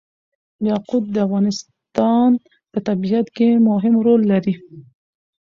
یاقوت 0.67 1.03
د 1.11 1.17
افغانستان 1.27 2.29
په 2.71 2.79
طبیعت 2.87 3.27
کې 3.35 3.47
مهم 3.69 3.93
رول 4.05 4.21
لري. 4.31 4.55